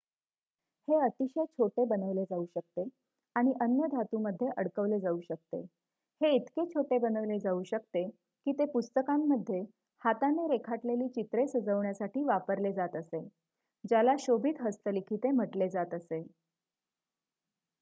[0.87, 2.83] हे अतिशय छोटे बनवले जाऊ शकते
[3.35, 5.57] आणि अन्य धातूमध्ये अडकवले जाऊ शकते
[6.21, 9.61] हे इतके छोटे बनवले जाऊ शकते की ते पुस्तकांमध्ये
[10.01, 13.21] हाताने रेखाटलेली चित्र सजवण्यासाठी वापरले जात असे
[13.83, 16.21] ज्याला शोभित हस्तलिखिते'' म्हटलेजात असे